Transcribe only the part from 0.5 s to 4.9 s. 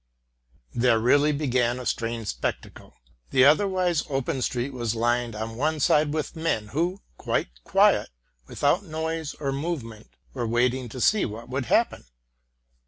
There really began a strange spectacle. The otherwise open street